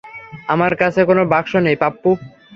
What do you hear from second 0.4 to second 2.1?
আমার কাছে কোনো বাক্স নেই, পাপ্পু।